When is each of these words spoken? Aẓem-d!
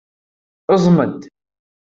Aẓem-d! 0.73 1.19